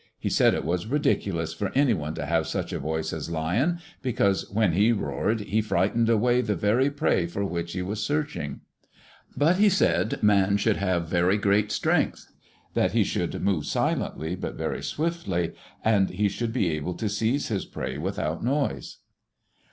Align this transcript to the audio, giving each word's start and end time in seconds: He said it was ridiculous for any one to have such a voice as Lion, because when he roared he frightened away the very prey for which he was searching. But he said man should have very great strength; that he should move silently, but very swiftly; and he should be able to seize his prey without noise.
He 0.17 0.31
said 0.31 0.55
it 0.55 0.65
was 0.65 0.87
ridiculous 0.87 1.53
for 1.53 1.71
any 1.75 1.93
one 1.93 2.15
to 2.15 2.25
have 2.25 2.47
such 2.47 2.73
a 2.73 2.79
voice 2.79 3.13
as 3.13 3.29
Lion, 3.29 3.77
because 4.01 4.49
when 4.49 4.71
he 4.71 4.91
roared 4.91 5.41
he 5.41 5.61
frightened 5.61 6.09
away 6.09 6.41
the 6.41 6.55
very 6.55 6.89
prey 6.89 7.27
for 7.27 7.45
which 7.45 7.73
he 7.73 7.83
was 7.83 8.03
searching. 8.03 8.61
But 9.37 9.57
he 9.57 9.69
said 9.69 10.17
man 10.23 10.57
should 10.57 10.77
have 10.77 11.07
very 11.07 11.37
great 11.37 11.71
strength; 11.71 12.31
that 12.73 12.93
he 12.93 13.03
should 13.03 13.43
move 13.43 13.67
silently, 13.67 14.35
but 14.35 14.55
very 14.55 14.81
swiftly; 14.81 15.51
and 15.85 16.09
he 16.09 16.27
should 16.29 16.51
be 16.51 16.71
able 16.71 16.95
to 16.95 17.07
seize 17.07 17.49
his 17.49 17.65
prey 17.65 17.99
without 17.99 18.43
noise. 18.43 18.97